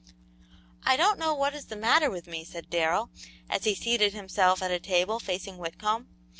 [0.81, 3.11] "I don't know what is the matter with me," said Darrell,
[3.47, 6.07] as he seated himself at a table, facing Whitcomb.